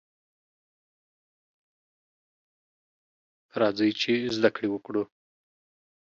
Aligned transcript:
راځئ! 3.59 3.91
چې 4.01 4.13
زده 4.35 4.49
کړې 4.55 4.67
وکړو. 4.71 5.03